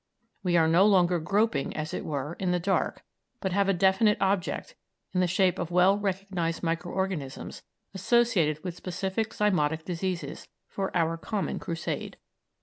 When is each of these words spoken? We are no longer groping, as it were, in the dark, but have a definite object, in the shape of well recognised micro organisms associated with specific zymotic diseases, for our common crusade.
We 0.41 0.57
are 0.57 0.67
no 0.67 0.87
longer 0.87 1.19
groping, 1.19 1.77
as 1.77 1.93
it 1.93 2.03
were, 2.03 2.33
in 2.39 2.49
the 2.49 2.59
dark, 2.59 3.03
but 3.39 3.51
have 3.51 3.69
a 3.69 3.71
definite 3.73 4.17
object, 4.19 4.73
in 5.13 5.19
the 5.19 5.27
shape 5.27 5.59
of 5.59 5.69
well 5.69 5.95
recognised 5.95 6.63
micro 6.63 6.91
organisms 6.91 7.61
associated 7.93 8.63
with 8.63 8.75
specific 8.75 9.29
zymotic 9.31 9.85
diseases, 9.85 10.47
for 10.67 10.89
our 10.97 11.17
common 11.17 11.59
crusade. 11.59 12.17